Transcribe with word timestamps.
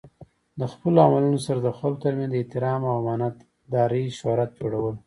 د 0.59 0.61
خپلو 0.73 0.97
عملونو 1.07 1.39
سره 1.45 1.59
د 1.61 1.69
خلکو 1.79 2.01
ترمنځ 2.03 2.29
د 2.31 2.35
احترام 2.39 2.81
او 2.89 2.95
امانت 3.01 3.35
دارۍ 3.73 4.05
شهرت 4.19 4.49
جوړول. 4.59 4.95